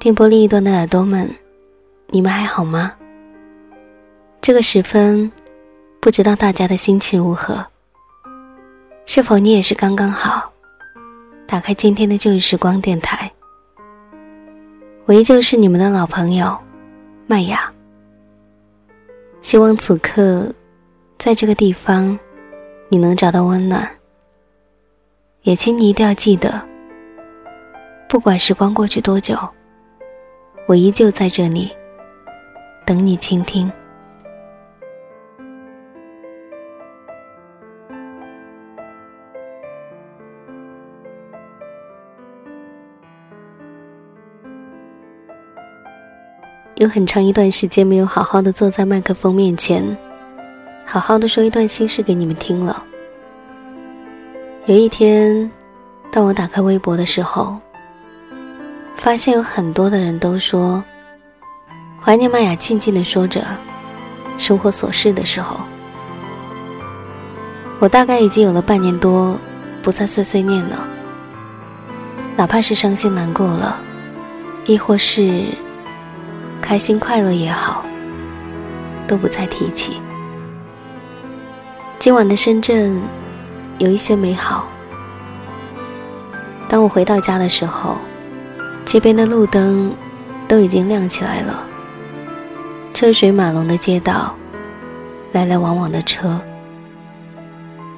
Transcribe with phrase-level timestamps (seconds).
[0.00, 1.28] 电波另一端的耳朵们，
[2.06, 2.94] 你们还好吗？
[4.40, 5.30] 这个时分，
[6.00, 7.66] 不知道大家的心情如何？
[9.06, 10.52] 是否你也是刚刚好？
[11.48, 13.28] 打开今天的旧日时光电台，
[15.06, 16.56] 我依旧是你们的老朋友
[17.26, 17.72] 麦雅。
[19.40, 20.52] 希望此刻，
[21.18, 22.16] 在这个地方，
[22.88, 23.90] 你能找到温暖。
[25.42, 26.62] 也请你一定要记得，
[28.08, 29.36] 不管时光过去多久。
[30.68, 31.74] 我依旧在这里，
[32.84, 33.72] 等你倾听。
[46.74, 49.82] 有很长一段时间没有好好的坐在麦克风面前，
[50.84, 52.84] 好好的说一段心事给你们听了。
[54.66, 55.50] 有一天，
[56.12, 57.58] 当我打开微博的时候。
[58.98, 60.82] 发现有很多的人都说，
[62.02, 63.42] 怀念玛雅静静的说着
[64.36, 65.56] 生活琐事的时候，
[67.78, 69.38] 我大概已经有了半年多
[69.82, 70.86] 不再碎碎念了。
[72.36, 73.80] 哪怕是伤心难过了，
[74.66, 75.44] 亦或是
[76.60, 77.84] 开心快乐也好，
[79.06, 80.02] 都不再提起。
[81.98, 83.00] 今晚的深圳
[83.78, 84.66] 有一些美好。
[86.68, 87.96] 当我回到家的时候。
[88.88, 89.94] 街边的路灯
[90.48, 91.62] 都已经亮起来了，
[92.94, 94.34] 车水马龙的街道，
[95.30, 96.40] 来来往往的车，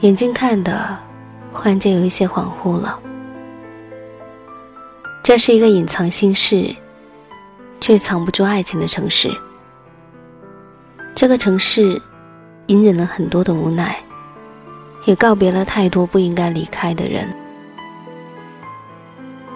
[0.00, 0.98] 眼睛看的
[1.52, 2.98] 忽然间有一些恍惚了。
[5.22, 6.74] 这是一个隐藏心事，
[7.80, 9.30] 却藏不住爱情的城市。
[11.14, 12.02] 这个城市
[12.66, 13.96] 隐忍了很多的无奈，
[15.04, 17.32] 也告别了太多不应该离开的人。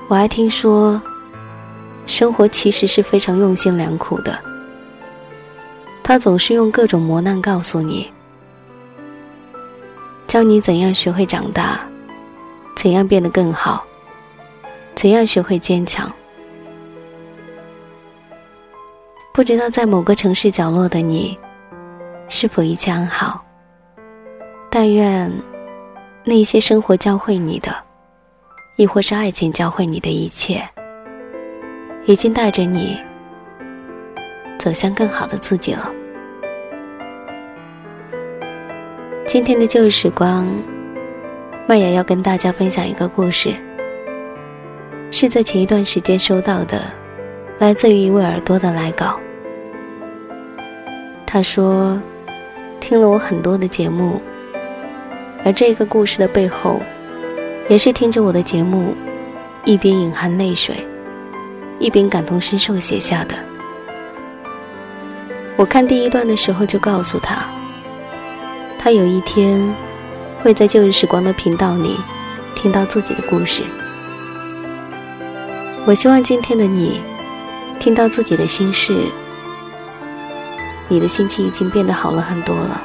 [0.06, 1.02] 我还听说。
[2.06, 4.38] 生活其实是非常用心良苦的，
[6.02, 8.12] 他总是用各种磨难告诉你，
[10.26, 11.80] 教你怎样学会长大，
[12.76, 13.84] 怎样变得更好，
[14.94, 16.10] 怎样学会坚强。
[19.32, 21.36] 不知道在某个城市角落的你，
[22.28, 23.44] 是否一切安好？
[24.70, 25.32] 但愿
[26.22, 27.74] 那些生活教会你的，
[28.76, 30.62] 亦或是爱情教会你的一切。
[32.06, 33.00] 已经带着你
[34.58, 35.90] 走向更好的自己了。
[39.26, 40.46] 今天的旧时光，
[41.66, 43.54] 麦雅要跟大家分享一个故事，
[45.10, 46.82] 是在前一段时间收到的，
[47.58, 49.18] 来自于一位耳朵的来稿。
[51.26, 52.00] 他说，
[52.80, 54.20] 听了我很多的节目，
[55.42, 56.80] 而这个故事的背后，
[57.68, 58.94] 也是听着我的节目，
[59.64, 60.76] 一边隐含泪水。
[61.84, 63.34] 一边感同身受写下的。
[65.54, 67.44] 我看第一段的时候就告诉他，
[68.78, 69.60] 他有一天
[70.42, 71.94] 会在旧日时光的频道里
[72.54, 73.62] 听到自己的故事。
[75.84, 77.02] 我希望今天的你
[77.78, 78.96] 听到自己的心事，
[80.88, 82.80] 你的心情已经变得好了很多了。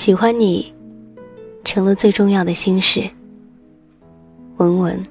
[0.00, 0.72] 喜欢你，
[1.62, 3.02] 成了最重要的心事。
[4.56, 5.06] 文文，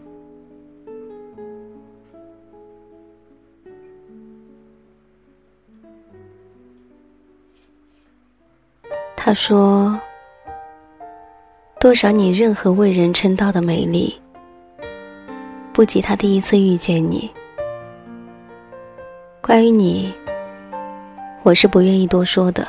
[9.16, 9.95] 他说
[11.79, 14.19] ：“多少你任何为人称道的美丽，
[15.71, 17.29] 不及他第一次遇见你。
[19.39, 20.12] 关于你，
[21.44, 22.68] 我是不愿意多说的。”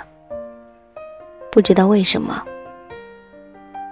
[1.53, 2.41] 不知道为什么，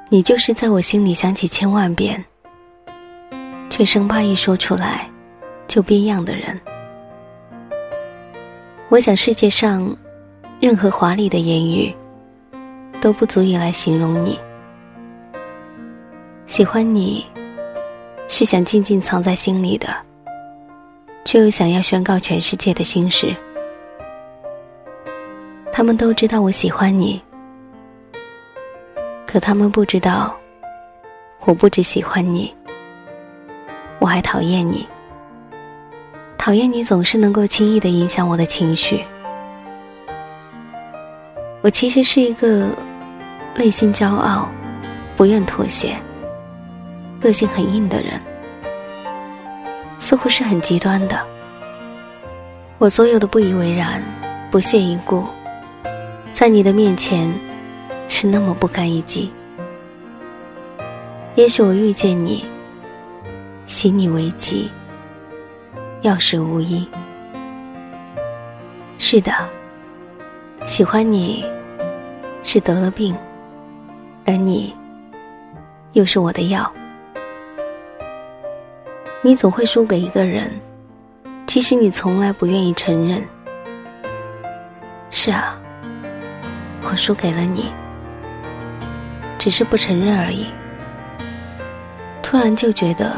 [0.08, 2.24] 你就是在我心里响起千万遍，
[3.68, 5.10] 却生怕一说出来
[5.66, 6.58] 就变样的人。
[8.88, 9.94] 我想世界上
[10.60, 11.92] 任何华丽的言语
[13.00, 14.38] 都不足以来形容你。
[16.46, 17.26] 喜欢你，
[18.28, 19.88] 是想静静藏在心里的，
[21.24, 23.34] 却又想要宣告全世界的心事。
[25.72, 27.20] 他们都知道我喜欢你。
[29.38, 30.36] 可他们不知道，
[31.44, 32.52] 我不只喜欢你，
[34.00, 34.84] 我还讨厌你。
[36.36, 39.04] 讨厌你总是能够轻易的影响我的情绪。
[41.60, 42.66] 我其实是一个
[43.54, 44.48] 内心骄傲、
[45.14, 45.96] 不愿妥协、
[47.20, 48.20] 个性很硬的人，
[50.00, 51.16] 似乎是很极端的。
[52.78, 54.02] 我所有的不以为然、
[54.50, 55.24] 不屑一顾，
[56.32, 57.32] 在你的面前
[58.08, 59.30] 是那么不堪一击。
[61.36, 62.44] 也许我遇见你，
[63.66, 64.68] 喜你为吉，
[66.00, 66.88] 药石无医。
[68.98, 69.30] 是的，
[70.64, 71.46] 喜欢你
[72.42, 73.14] 是得了病，
[74.26, 74.74] 而你
[75.92, 76.70] 又是我的药。
[79.22, 80.50] 你总会输给一个人。
[81.46, 83.26] 其实你从来不愿意承认。
[85.10, 85.58] 是啊，
[86.82, 87.72] 我输给了你，
[89.38, 90.46] 只是不承认而已。
[92.22, 93.12] 突然就觉得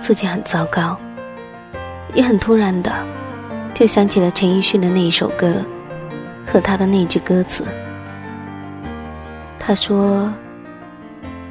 [0.00, 0.98] 自己很糟糕，
[2.14, 2.92] 也很突然的
[3.72, 5.64] 就想起了陈奕迅的那一首歌
[6.44, 7.64] 和他的那句歌词。
[9.58, 10.32] 他说：“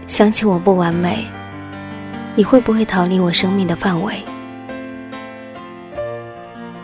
[0.06, 1.26] 想起我不完美，
[2.36, 4.22] 你会不会逃离我生命的范围？”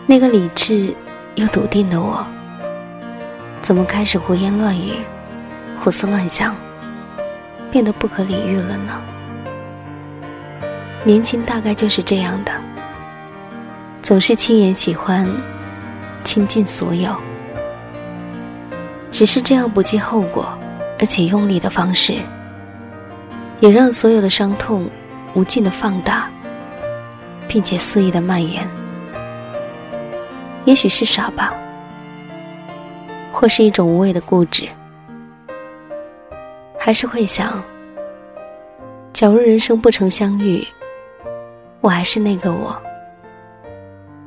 [0.06, 0.94] 那个理智
[1.34, 2.24] 又笃定的我，
[3.60, 4.94] 怎么开始胡言乱语、
[5.76, 6.56] 胡思乱想，
[7.70, 9.00] 变得不可理喻了呢？
[11.04, 12.52] 年轻大概就是这样的，
[14.02, 15.28] 总是轻言喜欢，
[16.24, 17.14] 倾尽所有，
[19.10, 20.46] 只是这样不计后果
[20.98, 22.14] 而且用力的方式，
[23.60, 24.90] 也让所有的伤痛
[25.34, 26.28] 无尽的放大，
[27.46, 28.68] 并且肆意的蔓延。
[30.64, 31.54] 也许是傻吧，
[33.30, 34.68] 或是一种无谓的固执，
[36.86, 37.60] 还是会想：
[39.12, 40.64] 假如人生不曾相遇，
[41.80, 42.80] 我还是那个我，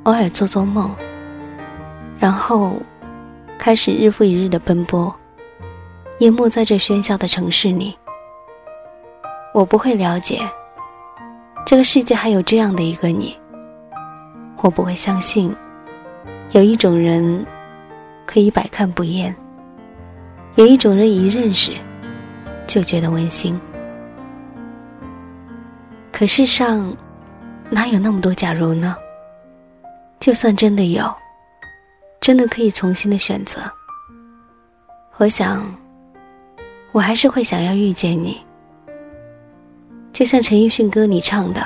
[0.04, 0.92] 偶尔做做梦，
[2.20, 2.74] 然后
[3.58, 5.16] 开始日复一日的奔波，
[6.18, 7.98] 淹没在这喧嚣的城市里。
[9.54, 10.42] 我不会了解，
[11.66, 13.40] 这个世界还有这样的一个你，
[14.58, 15.56] 我不会相信。
[16.52, 17.46] 有一种人，
[18.26, 19.34] 可以百看不厌；
[20.56, 21.72] 有一种人一认识，
[22.70, 23.60] 就觉得温馨。
[26.12, 26.96] 可世上，
[27.72, 28.96] 哪有那么多假如呢？
[30.20, 31.12] 就算真的有，
[32.22, 33.60] 真的可以重新的选择，
[35.18, 35.66] 我想，
[36.92, 38.40] 我还是会想要遇见你。
[40.14, 41.66] 就像陈奕迅歌里唱的：“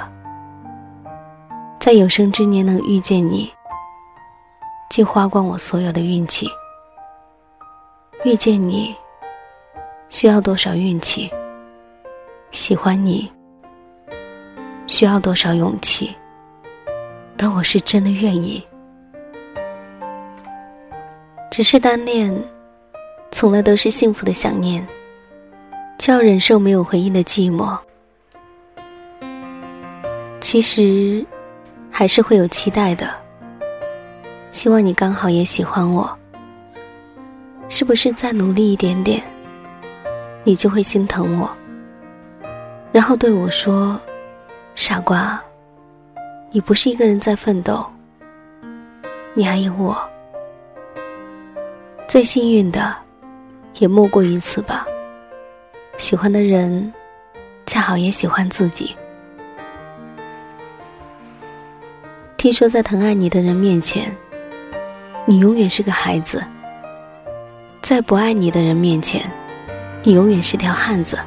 [1.81, 3.51] 在有生之年能遇见你。”
[4.89, 6.47] 竟花光我所有的运气。
[8.23, 8.95] 遇见你，
[10.13, 11.27] 需要多少运气？
[12.51, 13.27] 喜欢你，
[14.85, 16.15] 需要多少勇气？
[17.39, 18.63] 而我是真的愿意。
[21.49, 22.31] 只是单恋，
[23.31, 24.87] 从来都是幸福的想念，
[25.97, 27.75] 却要忍受没有回应的寂寞。
[30.39, 31.25] 其实，
[31.89, 33.09] 还是会有期待的。
[34.51, 36.07] 希望你刚好也喜欢我，
[37.67, 39.23] 是不是再努力一点点，
[40.43, 41.49] 你就会心疼我，
[42.91, 43.99] 然后对我说
[44.75, 45.41] ：“傻瓜，
[46.51, 47.85] 你不是一个人在奋斗，
[49.33, 49.97] 你还有我。”
[52.07, 52.95] 最幸运的，
[53.79, 54.85] 也莫过于此吧。
[55.97, 56.93] 喜欢的人，
[57.65, 58.95] 恰好也喜欢自己。
[62.35, 64.13] 听说在疼爱你的人面前。
[65.25, 66.43] 你永远是个孩子，
[67.81, 69.21] 在不爱你的人面前，
[70.05, 71.17] 你永远是条汉子；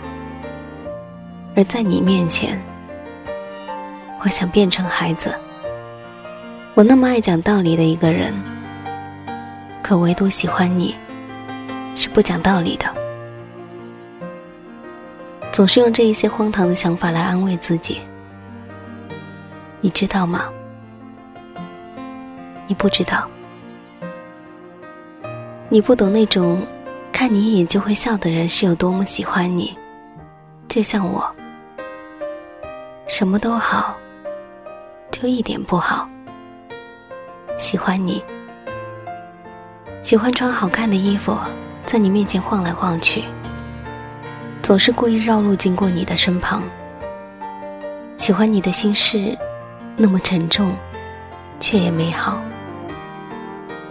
[1.56, 2.62] 而在你面前，
[4.20, 5.34] 我想变成孩子。
[6.74, 8.34] 我那么爱讲道理的一个人，
[9.82, 10.94] 可唯独喜欢你，
[11.94, 12.84] 是不讲道理的。
[15.50, 18.02] 总是用这一些荒唐的想法来安慰自己，
[19.80, 20.50] 你知道吗？
[22.66, 23.26] 你不知道。
[25.70, 26.60] 你不懂那种
[27.18, 29.74] 看你一眼就会笑的人是有多么喜欢你，
[30.68, 31.34] 就像我，
[33.08, 33.96] 什么都好，
[35.10, 36.06] 就一点不好。
[37.56, 38.22] 喜欢你，
[40.02, 41.34] 喜欢穿好看的衣服
[41.86, 43.24] 在你面前晃来晃去，
[44.62, 46.62] 总是故意绕路经过你的身旁。
[48.18, 49.34] 喜欢你的心事
[49.96, 50.70] 那么沉重，
[51.58, 52.38] 却也美好。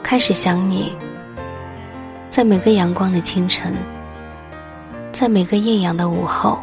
[0.03, 0.95] 开始想你。
[2.35, 3.73] 在每个阳光的清晨，
[5.13, 6.61] 在每个艳阳的午后，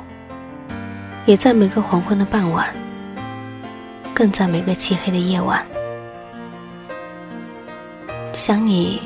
[1.24, 2.68] 也在每个黄昏的傍晚，
[4.12, 5.66] 更在每个漆黑的夜晚，
[8.34, 9.00] 想你，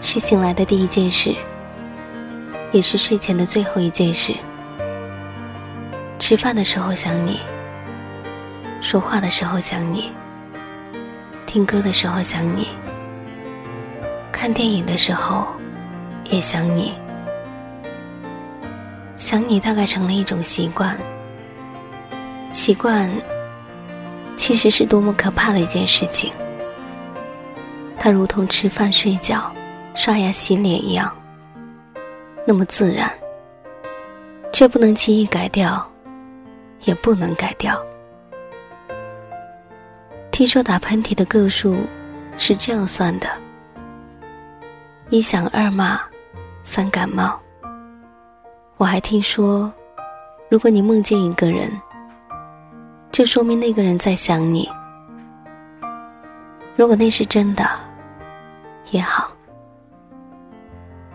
[0.00, 1.34] 是醒来的第一件事，
[2.70, 4.32] 也是睡前的最后一件事。
[6.20, 7.40] 吃饭的时候想你，
[8.80, 10.12] 说话的时候想你，
[11.46, 12.68] 听歌的时候想你，
[14.40, 15.48] 看电影的时候
[16.30, 16.94] 也想你。
[19.16, 20.96] 想你大概成了一种习惯，
[22.52, 23.10] 习惯
[24.36, 26.32] 其实是多么可怕的一件事情。
[27.98, 29.52] 它如同吃饭、睡觉、
[29.92, 31.12] 刷牙、洗脸一样，
[32.46, 33.10] 那么自然，
[34.52, 35.84] 却不能轻易改掉，
[36.84, 37.76] 也不能改掉。
[40.30, 41.76] 听说打喷嚏的个数
[42.36, 43.28] 是这样算的：
[45.10, 45.98] 一想、二骂、
[46.64, 47.40] 三感冒。
[48.76, 49.72] 我还听说，
[50.50, 51.72] 如果你梦见一个人，
[53.10, 54.68] 就说明那个人在想你。
[56.76, 57.66] 如果那是真的，
[58.90, 59.30] 也好，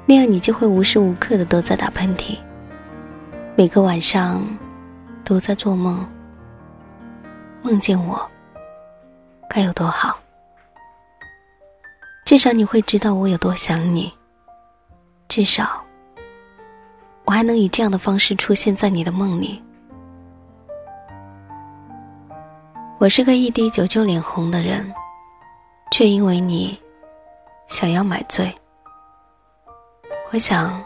[0.08, 2.36] 那样你就会无时无刻的都在打喷嚏，
[3.56, 4.44] 每个晚上
[5.24, 6.04] 都在做梦，
[7.62, 8.28] 梦见我，
[9.48, 10.18] 该有多好。
[12.26, 14.12] 至少你会知道我有多想你，
[15.28, 15.84] 至少。
[17.26, 19.62] 我还能以这样的方式出现在你的梦里。
[22.98, 24.94] 我是个一滴酒就脸红的人，
[25.92, 26.80] 却因为你
[27.68, 28.54] 想要买醉。
[30.32, 30.82] 我想，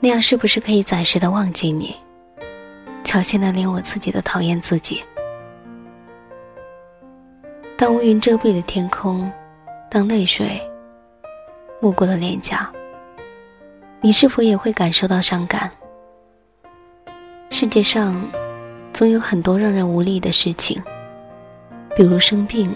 [0.00, 1.96] 那样是不是可以暂时的忘记你，
[3.04, 5.02] 巧幸的连我自己都讨厌自己？
[7.76, 9.30] 当乌云遮蔽了天空，
[9.90, 10.60] 当泪水
[11.80, 12.70] 没过了脸颊。
[14.00, 15.70] 你是否也会感受到伤感？
[17.50, 18.24] 世界上
[18.92, 20.80] 总有很多让人无力的事情，
[21.96, 22.74] 比如生病，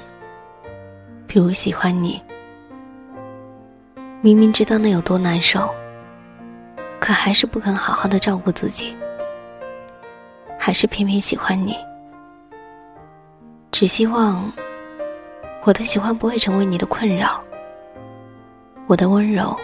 [1.26, 2.21] 比如喜欢你。
[4.21, 5.73] 明明知道那有多难受，
[6.99, 8.97] 可还是不肯好好的照顾自己，
[10.59, 11.76] 还是偏偏喜欢你。
[13.71, 14.50] 只希望
[15.63, 17.43] 我的喜欢不会成为你的困扰，
[18.87, 19.57] 我的温柔。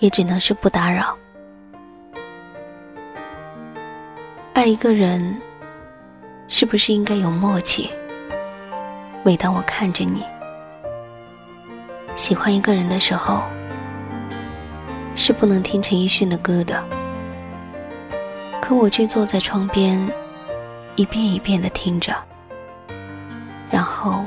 [0.00, 1.14] 也只能是不打扰。
[4.54, 5.38] 爱一个人，
[6.48, 7.90] 是不是应该有默契？
[9.22, 10.24] 每当我看着你，
[12.16, 13.42] 喜欢一个人的时候，
[15.14, 16.82] 是不能听陈奕迅的歌的。
[18.62, 20.00] 可我却坐在窗边，
[20.96, 22.14] 一遍一遍的听着，
[23.70, 24.24] 然后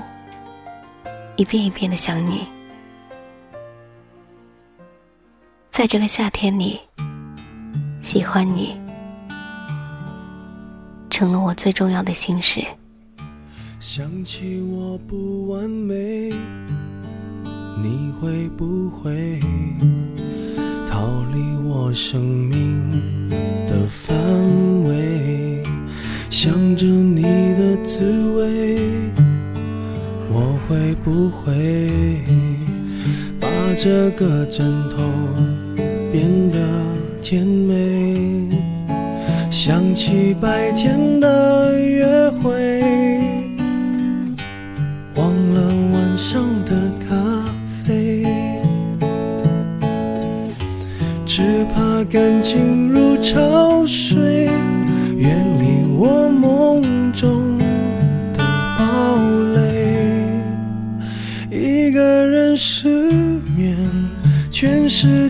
[1.36, 2.48] 一遍一遍的想你。
[5.70, 6.80] 在这个夏天里，
[8.02, 8.80] 喜欢你
[11.10, 12.64] 成了我最重要的心事。
[13.80, 16.32] 想起我不完美，
[17.82, 19.40] 你会不会
[20.88, 21.02] 逃
[21.34, 23.30] 离我生命
[23.68, 24.16] 的范
[24.86, 25.64] 围？
[26.30, 28.93] 想着你的滋味，
[30.74, 31.54] 会不会
[33.40, 35.04] 把这个枕头？
[36.12, 36.58] 变得
[37.22, 38.50] 甜美，
[39.52, 42.06] 想起白天的约
[42.42, 42.82] 会，
[45.14, 45.62] 忘了
[45.94, 46.72] 晚上的
[47.08, 47.16] 咖
[47.86, 48.26] 啡，
[51.24, 54.03] 只怕感情如潮水，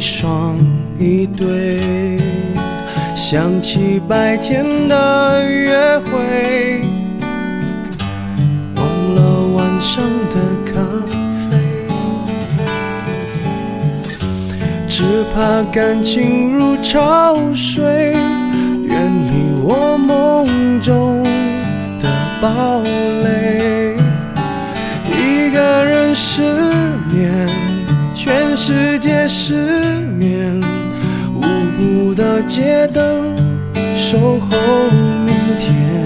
[0.00, 0.56] 一双
[0.98, 2.18] 一对，
[3.14, 6.80] 想起白天的约会，
[8.76, 9.20] 忘了
[9.54, 10.80] 晚上的咖
[11.50, 11.58] 啡，
[14.88, 17.84] 只怕感情如潮水。
[18.86, 21.22] 远离我梦中
[22.00, 22.08] 的
[22.40, 22.80] 堡
[23.22, 23.94] 垒，
[25.12, 26.40] 一个人失
[27.12, 27.46] 眠，
[28.14, 29.79] 全世界失，
[32.50, 33.36] 街灯
[33.94, 34.50] 守候
[35.24, 36.04] 明天。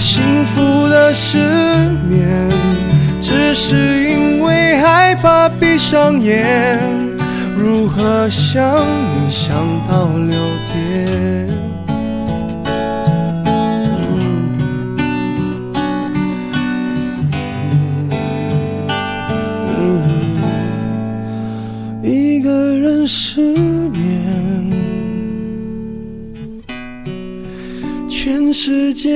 [0.00, 1.38] 幸福的失
[2.08, 2.50] 眠，
[3.20, 6.76] 只是因为害怕闭上眼。
[7.56, 8.84] 如何想
[9.14, 9.54] 你想
[9.88, 10.36] 到六